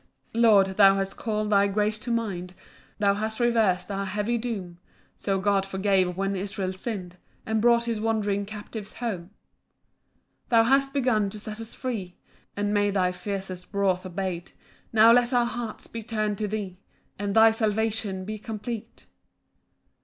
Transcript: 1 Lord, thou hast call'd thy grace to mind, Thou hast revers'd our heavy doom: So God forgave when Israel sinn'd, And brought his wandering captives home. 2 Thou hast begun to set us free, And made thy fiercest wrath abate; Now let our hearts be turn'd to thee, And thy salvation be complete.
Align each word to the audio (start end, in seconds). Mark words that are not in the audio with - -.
1 0.31 0.41
Lord, 0.41 0.65
thou 0.77 0.95
hast 0.95 1.15
call'd 1.15 1.51
thy 1.51 1.67
grace 1.67 1.99
to 1.99 2.09
mind, 2.09 2.55
Thou 2.97 3.13
hast 3.13 3.39
revers'd 3.39 3.91
our 3.91 4.05
heavy 4.07 4.35
doom: 4.35 4.79
So 5.15 5.37
God 5.39 5.63
forgave 5.63 6.17
when 6.17 6.35
Israel 6.35 6.73
sinn'd, 6.73 7.17
And 7.45 7.61
brought 7.61 7.83
his 7.83 8.01
wandering 8.01 8.47
captives 8.47 8.95
home. 8.95 9.25
2 9.29 9.29
Thou 10.49 10.63
hast 10.63 10.91
begun 10.95 11.29
to 11.29 11.39
set 11.39 11.61
us 11.61 11.75
free, 11.75 12.15
And 12.57 12.73
made 12.73 12.95
thy 12.95 13.11
fiercest 13.11 13.67
wrath 13.73 14.03
abate; 14.03 14.55
Now 14.91 15.11
let 15.11 15.33
our 15.35 15.45
hearts 15.45 15.85
be 15.85 16.01
turn'd 16.01 16.39
to 16.39 16.47
thee, 16.47 16.79
And 17.19 17.35
thy 17.35 17.51
salvation 17.51 18.25
be 18.25 18.39
complete. 18.39 19.05